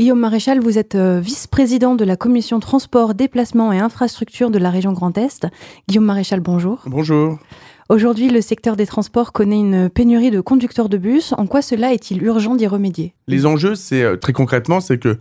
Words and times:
Guillaume 0.00 0.20
Maréchal, 0.20 0.60
vous 0.60 0.78
êtes 0.78 0.94
euh, 0.94 1.18
vice-président 1.18 1.96
de 1.96 2.04
la 2.04 2.14
commission 2.14 2.60
transport, 2.60 3.14
déplacement 3.14 3.72
et 3.72 3.80
infrastructure 3.80 4.48
de 4.52 4.58
la 4.58 4.70
région 4.70 4.92
Grand 4.92 5.18
Est. 5.18 5.48
Guillaume 5.88 6.04
Maréchal, 6.04 6.38
bonjour. 6.38 6.82
Bonjour. 6.86 7.36
Aujourd'hui, 7.88 8.30
le 8.30 8.40
secteur 8.40 8.76
des 8.76 8.86
transports 8.86 9.32
connaît 9.32 9.58
une 9.58 9.90
pénurie 9.90 10.30
de 10.30 10.40
conducteurs 10.40 10.88
de 10.88 10.98
bus. 10.98 11.34
En 11.36 11.48
quoi 11.48 11.62
cela 11.62 11.92
est-il 11.92 12.22
urgent 12.22 12.54
d'y 12.54 12.68
remédier? 12.68 13.12
Les 13.26 13.44
enjeux, 13.44 13.74
c'est 13.74 14.04
euh, 14.04 14.14
très 14.14 14.32
concrètement, 14.32 14.78
c'est 14.78 14.98
que 14.98 15.18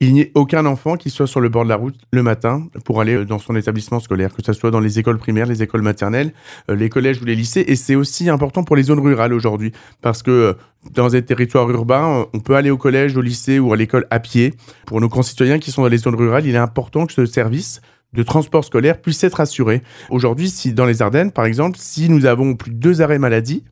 il 0.00 0.12
n'y 0.12 0.20
ait 0.20 0.32
aucun 0.34 0.66
enfant 0.66 0.96
qui 0.96 1.08
soit 1.08 1.26
sur 1.26 1.40
le 1.40 1.48
bord 1.48 1.64
de 1.64 1.70
la 1.70 1.76
route 1.76 1.96
le 2.12 2.22
matin 2.22 2.68
pour 2.84 3.00
aller 3.00 3.14
euh, 3.14 3.24
dans 3.24 3.38
son 3.38 3.56
établissement 3.56 3.98
scolaire, 3.98 4.34
que 4.34 4.42
ce 4.44 4.52
soit 4.52 4.70
dans 4.70 4.80
les 4.80 4.98
écoles 4.98 5.18
primaires, 5.18 5.46
les 5.46 5.62
écoles 5.62 5.82
maternelles, 5.82 6.32
euh, 6.70 6.76
les 6.76 6.90
collèges 6.90 7.22
ou 7.22 7.24
les 7.24 7.34
lycées. 7.34 7.64
Et 7.66 7.76
c'est 7.76 7.94
aussi 7.94 8.28
important 8.28 8.62
pour 8.62 8.76
les 8.76 8.84
zones 8.84 9.00
rurales 9.00 9.32
aujourd'hui, 9.32 9.72
parce 10.02 10.22
que 10.22 10.30
euh, 10.30 10.52
dans 10.92 11.08
des 11.08 11.24
territoires 11.24 11.70
urbains, 11.70 12.26
on 12.34 12.40
peut 12.40 12.56
aller 12.56 12.70
au 12.70 12.76
collège, 12.76 13.16
au 13.16 13.22
lycée 13.22 13.58
ou 13.58 13.72
à 13.72 13.76
l'école 13.76 14.06
à 14.10 14.20
pied. 14.20 14.54
Pour 14.86 15.00
nos 15.00 15.08
concitoyens 15.08 15.58
qui 15.58 15.70
sont 15.70 15.82
dans 15.82 15.88
les 15.88 15.98
zones 15.98 16.14
rurales, 16.14 16.46
il 16.46 16.54
est 16.54 16.58
important 16.58 17.06
que 17.06 17.14
ce 17.14 17.24
service 17.24 17.80
de 18.12 18.22
transport 18.22 18.64
scolaire 18.64 19.00
puisse 19.00 19.24
être 19.24 19.40
assuré. 19.40 19.82
Aujourd'hui, 20.10 20.50
si 20.50 20.72
dans 20.72 20.86
les 20.86 21.02
Ardennes, 21.02 21.32
par 21.32 21.46
exemple, 21.46 21.78
si 21.80 22.08
nous 22.08 22.26
avons 22.26 22.54
plus 22.54 22.70
de 22.70 22.76
deux 22.76 23.02
arrêts 23.02 23.18
maladie, 23.18 23.64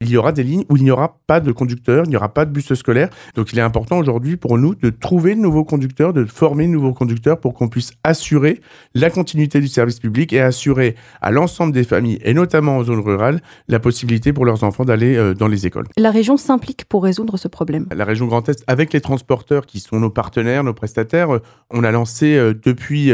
il 0.00 0.10
y 0.10 0.16
aura 0.16 0.32
des 0.32 0.42
lignes 0.42 0.64
où 0.68 0.76
il 0.76 0.84
n'y 0.84 0.90
aura 0.90 1.18
pas 1.26 1.40
de 1.40 1.52
conducteurs, 1.52 2.04
il 2.04 2.10
n'y 2.10 2.16
aura 2.16 2.28
pas 2.28 2.44
de 2.44 2.50
bus 2.50 2.72
scolaire. 2.74 3.08
Donc 3.34 3.52
il 3.52 3.58
est 3.58 3.62
important 3.62 3.98
aujourd'hui 3.98 4.36
pour 4.36 4.58
nous 4.58 4.74
de 4.74 4.90
trouver 4.90 5.34
de 5.34 5.40
nouveaux 5.40 5.64
conducteurs, 5.64 6.12
de 6.12 6.24
former 6.24 6.66
de 6.66 6.72
nouveaux 6.72 6.92
conducteurs 6.92 7.40
pour 7.40 7.54
qu'on 7.54 7.68
puisse 7.68 7.92
assurer 8.04 8.60
la 8.94 9.10
continuité 9.10 9.60
du 9.60 9.68
service 9.68 9.98
public 9.98 10.32
et 10.32 10.40
assurer 10.40 10.96
à 11.22 11.30
l'ensemble 11.30 11.72
des 11.72 11.84
familles, 11.84 12.18
et 12.22 12.34
notamment 12.34 12.76
en 12.76 12.84
zone 12.84 13.00
rurale, 13.00 13.40
la 13.68 13.78
possibilité 13.78 14.32
pour 14.32 14.44
leurs 14.44 14.64
enfants 14.64 14.84
d'aller 14.84 15.16
euh, 15.16 15.34
dans 15.34 15.48
les 15.48 15.66
écoles. 15.66 15.86
La 15.96 16.10
région 16.10 16.36
s'implique 16.36 16.84
pour 16.84 17.04
résoudre 17.04 17.36
ce 17.36 17.48
problème. 17.48 17.86
La 17.94 18.04
région 18.04 18.26
Grand 18.26 18.46
Est, 18.48 18.64
avec 18.66 18.92
les 18.92 19.00
transporteurs 19.00 19.66
qui 19.66 19.80
sont 19.80 19.98
nos 19.98 20.10
partenaires, 20.10 20.62
nos 20.62 20.74
prestataires, 20.74 21.34
euh, 21.34 21.42
on 21.70 21.84
a 21.84 21.90
lancé 21.90 22.36
euh, 22.36 22.54
depuis, 22.54 23.10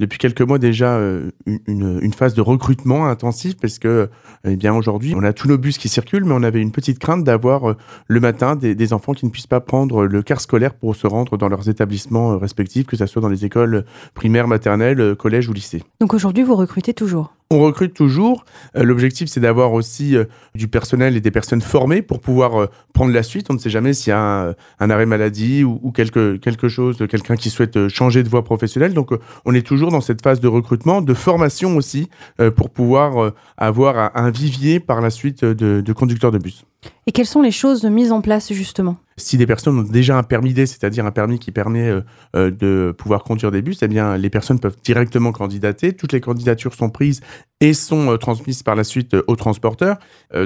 depuis 0.00 0.18
quelques 0.18 0.40
mois 0.40 0.58
déjà 0.58 0.98
une, 1.46 2.00
une, 2.02 2.12
phase 2.12 2.34
de 2.34 2.40
recrutement 2.40 3.06
intensif 3.06 3.56
parce 3.60 3.78
que 3.78 4.08
eh 4.44 4.56
bien 4.56 4.74
aujourd'hui 4.74 5.14
on 5.16 5.22
a 5.22 5.32
tous 5.32 5.46
nos 5.46 5.58
bus 5.58 5.78
qui 5.78 5.88
circulent 5.88 6.24
mais 6.24 6.34
on 6.34 6.42
avait 6.42 6.60
une 6.60 6.72
petite 6.72 6.98
crainte 6.98 7.22
d'avoir 7.24 7.70
euh, 7.70 7.76
le 8.06 8.20
matin 8.20 8.56
des, 8.56 8.92
enfants 8.92 9.12
qui 9.12 9.26
ne 9.26 9.30
puissent 9.30 9.46
pas 9.46 9.60
prendre 9.60 10.06
le 10.06 10.22
car 10.22 10.40
scolaire 10.40 10.74
pour 10.74 10.96
se 10.96 11.06
rendre 11.06 11.36
dans 11.36 11.48
leurs 11.48 11.68
établissements 11.68 12.32
euh, 12.32 12.36
respectifs, 12.36 12.86
que 12.86 12.96
ce 12.96 13.06
soit 13.06 13.22
dans 13.22 13.28
les 13.28 13.44
écoles 13.44 13.84
primaires, 14.14 14.48
maternelles, 14.48 15.00
euh, 15.00 15.14
collèges 15.14 15.48
ou 15.48 15.52
lycées. 15.52 15.82
Donc 16.00 16.14
aujourd'hui, 16.14 16.42
vous 16.42 16.56
recrutez 16.56 16.94
toujours? 16.94 17.32
On 17.50 17.60
recrute 17.60 17.94
toujours. 17.94 18.44
L'objectif, 18.74 19.28
c'est 19.28 19.40
d'avoir 19.40 19.72
aussi 19.72 20.16
du 20.54 20.68
personnel 20.68 21.16
et 21.16 21.20
des 21.20 21.30
personnes 21.30 21.60
formées 21.60 22.00
pour 22.00 22.20
pouvoir 22.20 22.68
prendre 22.92 23.12
la 23.12 23.22
suite. 23.22 23.48
On 23.50 23.54
ne 23.54 23.58
sait 23.58 23.70
jamais 23.70 23.92
s'il 23.92 24.10
y 24.10 24.14
a 24.14 24.54
un, 24.78 24.90
arrêt 24.90 25.06
maladie 25.06 25.64
ou, 25.64 25.90
quelque, 25.90 26.36
quelque 26.36 26.68
chose, 26.68 26.98
quelqu'un 27.10 27.34
qui 27.34 27.50
souhaite 27.50 27.88
changer 27.88 28.22
de 28.22 28.28
voie 28.28 28.44
professionnelle. 28.44 28.94
Donc, 28.94 29.10
on 29.44 29.54
est 29.54 29.66
toujours 29.66 29.90
dans 29.90 30.00
cette 30.00 30.22
phase 30.22 30.40
de 30.40 30.48
recrutement, 30.48 31.02
de 31.02 31.14
formation 31.14 31.76
aussi, 31.76 32.08
pour 32.56 32.70
pouvoir 32.70 33.32
avoir 33.56 34.16
un, 34.16 34.30
vivier 34.30 34.78
par 34.78 35.00
la 35.00 35.10
suite 35.10 35.44
de, 35.44 35.80
de 35.80 35.92
conducteurs 35.92 36.30
de 36.30 36.38
bus. 36.38 36.64
Et 37.06 37.12
quelles 37.12 37.26
sont 37.26 37.42
les 37.42 37.50
choses 37.50 37.84
mises 37.84 38.12
en 38.12 38.20
place 38.20 38.52
justement? 38.52 38.96
Si 39.16 39.36
des 39.36 39.46
personnes 39.46 39.78
ont 39.78 39.82
déjà 39.82 40.16
un 40.16 40.22
permis 40.22 40.54
D, 40.54 40.66
c'est-à-dire 40.66 41.04
un 41.04 41.10
permis 41.10 41.38
qui 41.38 41.52
permet 41.52 41.88
euh, 41.88 42.00
euh, 42.36 42.50
de 42.50 42.94
pouvoir 42.96 43.22
conduire 43.24 43.50
des 43.50 43.62
bus, 43.62 43.82
eh 43.82 43.88
bien 43.88 44.16
les 44.16 44.30
personnes 44.30 44.60
peuvent 44.60 44.76
directement 44.82 45.32
candidater. 45.32 45.92
Toutes 45.94 46.12
les 46.12 46.20
candidatures 46.20 46.74
sont 46.74 46.90
prises 46.90 47.20
et 47.60 47.74
sont 47.74 48.12
euh, 48.12 48.16
transmises 48.16 48.62
par 48.62 48.74
la 48.74 48.84
suite 48.84 49.16
aux 49.26 49.36
transporteurs 49.36 49.96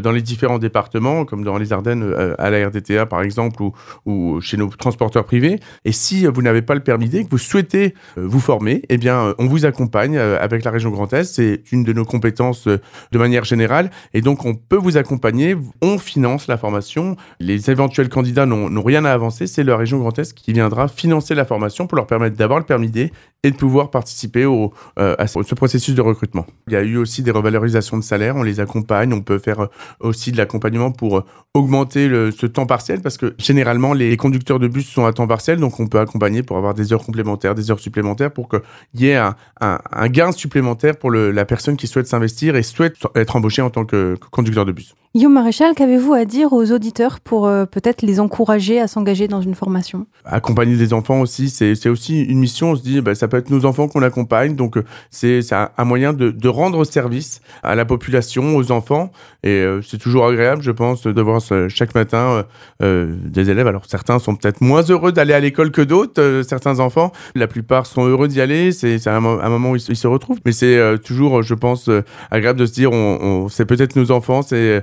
dans 0.03 0.13
les 0.13 0.23
différents 0.23 0.59
départements, 0.59 1.27
comme 1.27 1.45
dans 1.45 1.59
les 1.59 1.75
Ardennes 1.75 2.15
à 2.39 2.49
la 2.49 2.69
RDTA 2.69 3.05
par 3.05 3.21
exemple, 3.21 3.63
ou, 4.07 4.41
chez 4.41 4.57
nos 4.57 4.69
transporteurs 4.69 5.27
privés. 5.27 5.61
Et 5.85 5.93
si 5.93 6.25
vous 6.25 6.41
n'avez 6.41 6.63
pas 6.63 6.75
le 6.75 6.81
permis 6.81 7.11
D, 7.11 7.25
que 7.25 7.31
vous 7.31 7.37
souhaitez 7.37 7.95
vous 8.17 8.41
former, 8.41 8.83
eh 8.89 8.97
bien 8.97 9.35
on 9.39 9.47
vous 9.47 9.67
accompagne 9.67 10.17
avec 10.17 10.65
la 10.65 10.71
région 10.71 10.89
Grand 10.89 11.13
Est. 11.13 11.25
C'est 11.25 11.63
une 11.71 11.85
de 11.85 11.93
nos 11.93 12.07
compétences 12.07 12.67
de 12.67 13.19
manière 13.19 13.45
générale, 13.45 13.91
et 14.15 14.23
donc 14.23 14.47
on 14.47 14.55
peut 14.55 14.77
vous 14.77 14.97
accompagner. 14.97 15.55
On 15.83 15.99
finance 15.99 16.47
la 16.49 16.57
formation. 16.57 17.17
Les 17.39 17.71
éventuels 17.71 18.09
candidats 18.09 18.47
n'ont 18.47 18.83
rien 18.83 19.05
à 19.05 19.13
avancer. 19.13 19.47
C'est 19.47 19.65
la 19.65 19.77
région 19.77 19.99
Grand 19.99 20.19
Est 20.19 20.33
qui 20.35 20.53
viendra 20.53 20.89
financer 20.89 21.35
la 21.35 21.45
formation 21.45 21.87
pour 21.87 21.97
leur 21.97 22.07
permettre 22.07 22.37
d'avoir 22.37 22.59
le 22.59 22.65
permis 22.65 22.91
D 22.91 23.13
et 23.43 23.51
de 23.51 23.57
pouvoir 23.57 23.91
participer 23.91 24.47
au, 24.47 24.73
euh, 24.99 25.15
à 25.19 25.27
ce 25.27 25.55
processus 25.55 25.95
de 25.95 26.01
recrutement. 26.01 26.47
Il 26.67 26.73
y 26.73 26.77
a 26.77 26.83
eu 26.83 27.04
aussi 27.05 27.23
des 27.23 27.31
revalorisations 27.31 27.97
de 27.97 28.03
salaire. 28.03 28.37
On 28.37 28.43
les 28.43 28.61
accompagne. 28.61 29.13
On 29.13 29.21
peut 29.21 29.39
faire 29.39 29.61
euh, 29.61 29.69
aussi 30.01 30.33
de 30.33 30.37
l'accompagnement 30.37 30.91
pour 30.91 31.19
euh, 31.19 31.25
augmenter 31.55 32.09
ce 32.37 32.47
temps 32.47 32.67
partiel 32.67 33.01
parce 33.01 33.17
que 33.17 33.35
généralement 33.39 33.93
les 33.93 34.17
conducteurs 34.17 34.59
de 34.59 34.67
bus 34.67 34.89
sont 34.89 35.07
à 35.07 35.13
temps 35.13 35.29
partiel. 35.29 35.61
Donc 35.61 35.79
on 35.79 35.87
peut 35.87 36.01
accompagner 36.01 36.43
pour 36.43 36.57
avoir 36.57 36.75
des 36.75 36.93
heures 36.93 37.05
complémentaires, 37.05 37.55
des 37.55 37.71
heures 37.71 37.79
supplémentaires 37.79 38.33
pour 38.33 38.49
qu'il 38.49 38.61
y 38.95 39.07
ait 39.07 39.21
un, 39.61 40.09
gain 40.09 40.33
supplémentaire 40.33 40.97
pour 40.97 41.13
la 41.13 41.45
personne 41.45 41.77
qui 41.77 41.87
souhaite 41.87 42.09
s'investir 42.09 42.57
et 42.57 42.65
souhaite 42.65 42.97
être 43.15 43.37
embauchée 43.37 43.63
en 43.63 43.71
tant 43.71 43.85
que 43.85 44.17
conducteur 44.33 44.65
de 44.65 44.73
bus. 44.73 44.97
Guillaume 45.17 45.35
Maréchal, 45.35 45.77
qu'avez-vous 45.77 46.13
à 46.13 46.25
dire 46.25 46.53
aux 46.53 46.73
auditeurs 46.73 47.21
pour 47.21 47.47
euh, 47.47 47.67
peut-être 47.67 48.03
les 48.03 48.19
encourager 48.19 48.81
à 48.81 48.89
s'engager 48.89 49.29
dans 49.29 49.41
une 49.41 49.55
formation? 49.55 50.09
Accompagner 50.25 50.77
des 50.77 50.93
enfants 50.93 51.21
aussi, 51.21 51.51
c'est 51.51 51.89
aussi 51.89 52.25
une 52.25 52.41
mission. 52.41 52.73
On 52.73 52.75
se 52.75 52.83
dit, 52.83 53.01
bah, 53.01 53.15
ça 53.15 53.29
peut 53.29 53.37
être 53.37 53.49
nos 53.49 53.65
enfants 53.65 53.87
qu'on 53.87 54.03
accompagne, 54.03 54.57
donc 54.57 54.77
euh, 54.77 54.83
c'est 55.11 55.39
un, 55.53 55.85
moyen 55.85 56.15
de, 56.15 56.33
de, 56.33 56.49
rendre 56.49 56.83
service 56.83 57.43
à 57.63 57.77
la 57.77 57.85
population, 57.85 58.57
aux 58.57 58.73
enfants, 58.73 59.13
et 59.45 59.51
euh, 59.51 59.81
c'est 59.83 59.99
toujours 59.99 60.27
agréable, 60.27 60.63
je 60.63 60.73
pense, 60.73 61.07
de 61.07 61.23
voir 61.23 61.41
chaque 61.69 61.95
matin 61.95 62.45
des 62.81 63.51
élèves. 63.51 63.69
Alors 63.69 63.85
certains 63.87 64.19
sont 64.19 64.35
peut-être 64.35 64.63
moins 64.63 64.83
heureux 64.83 65.13
d'aller 65.13 65.33
à 65.33 65.39
l'école 65.39 65.71
que 65.71 65.83
d'autres, 65.83 66.43
certains 66.45 66.81
enfants. 66.81 67.13
La 67.37 67.47
plupart 67.47 67.87
sont 67.87 68.05
heureux 68.05 68.27
d'y 68.27 68.41
aller. 68.41 68.73
C'est 68.73 69.07
un, 69.07 69.25
un, 69.25 69.49
moment 69.49 69.71
où 69.71 69.77
ils, 69.77 69.81
se 69.81 70.07
retrouvent, 70.09 70.41
mais 70.45 70.51
c'est 70.51 70.99
toujours, 71.05 71.43
je 71.43 71.55
pense, 71.55 71.89
agréable 72.33 72.59
de 72.59 72.67
se 72.67 72.73
dire, 72.73 72.91
on, 72.91 73.19
on 73.23 73.49
c'est 73.49 73.65
peut-être 73.65 73.95
nos 73.95 74.11
enfants, 74.11 74.43
c'est 74.43 74.83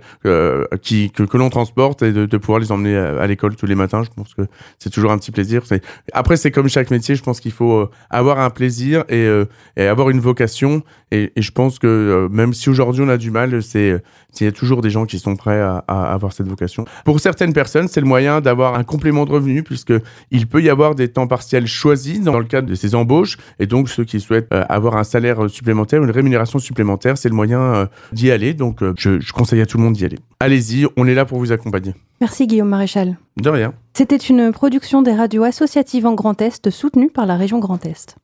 qui 0.81 1.11
que, 1.11 1.23
que 1.23 1.37
l'on 1.37 1.49
transporte 1.49 2.03
et 2.03 2.11
de, 2.11 2.37
pouvoir 2.37 2.59
les 2.59 2.71
emmener 2.71 2.95
à, 2.95 3.27
l'école 3.27 3.55
tous 3.55 3.65
les 3.65 3.75
matins. 3.75 4.03
Je 4.03 4.09
pense 4.15 4.33
que 4.33 4.43
c'est 4.79 4.89
toujours 4.89 5.11
un 5.11 5.17
petit 5.17 5.31
plaisir. 5.31 5.63
Après, 6.13 6.37
c'est 6.37 6.51
comme 6.51 6.67
chaque 6.67 6.91
métier. 6.91 7.15
Je 7.15 7.23
pense 7.23 7.39
qu'il 7.39 7.51
faut 7.51 7.73
euh, 7.73 7.89
avoir 8.09 8.39
un 8.39 8.49
plaisir 8.49 9.03
et, 9.09 9.15
euh, 9.15 9.45
et 9.77 9.85
avoir 9.85 10.09
une 10.09 10.19
vocation. 10.19 10.83
Et, 11.11 11.31
je 11.37 11.51
pense 11.51 11.79
que 11.79 11.87
euh, 11.87 12.29
même 12.29 12.53
si 12.53 12.69
aujourd'hui 12.69 13.03
on 13.03 13.09
a 13.09 13.17
du 13.17 13.31
mal, 13.31 13.61
c'est 13.61 14.01
il 14.39 14.45
y 14.45 14.47
a 14.47 14.51
toujours 14.53 14.81
des 14.81 14.89
gens 14.89 15.05
qui 15.05 15.19
sont 15.19 15.35
prêts 15.35 15.59
à, 15.59 15.83
avoir 15.87 16.31
cette 16.31 16.47
vocation. 16.47 16.85
Pour 17.03 17.19
certaines 17.19 17.51
personnes, 17.51 17.89
c'est 17.89 17.99
le 17.99 18.07
moyen 18.07 18.39
d'avoir 18.39 18.75
un 18.75 18.83
complément 18.85 19.25
de 19.25 19.31
revenu 19.31 19.61
puisque 19.61 19.93
il 20.31 20.47
peut 20.47 20.61
y 20.61 20.69
avoir 20.69 20.95
des 20.95 21.09
temps 21.09 21.27
partiels 21.27 21.67
choisis 21.67 22.21
dans 22.21 22.39
le 22.39 22.45
cadre 22.45 22.69
de 22.69 22.75
ces 22.75 22.95
embauches. 22.95 23.37
Et 23.59 23.67
donc 23.67 23.89
ceux 23.89 24.05
qui 24.05 24.21
souhaitent 24.21 24.47
avoir 24.51 24.95
un 24.95 25.03
salaire 25.03 25.49
supplémentaire, 25.49 26.01
une 26.01 26.11
rémunération 26.11 26.59
supplémentaire, 26.59 27.17
c'est 27.17 27.27
le 27.27 27.35
moyen 27.35 27.89
d'y 28.13 28.31
aller. 28.31 28.53
Donc 28.53 28.79
je, 28.97 29.19
je 29.19 29.33
conseille 29.33 29.59
à 29.59 29.65
tout 29.65 29.77
le 29.77 29.83
monde 29.83 29.95
d'y 29.95 30.05
aller. 30.15 30.21
Allez-y, 30.39 30.87
on 30.97 31.07
est 31.07 31.13
là 31.13 31.25
pour 31.25 31.39
vous 31.39 31.51
accompagner. 31.51 31.93
Merci 32.19 32.47
Guillaume 32.47 32.69
Maréchal. 32.69 33.17
De 33.37 33.49
rien. 33.49 33.73
C'était 33.93 34.17
une 34.17 34.51
production 34.51 35.01
des 35.01 35.13
radios 35.13 35.43
associatives 35.43 36.05
en 36.05 36.13
Grand 36.13 36.41
Est 36.41 36.69
soutenue 36.69 37.09
par 37.09 37.25
la 37.25 37.35
région 37.35 37.59
Grand 37.59 37.85
Est. 37.85 38.15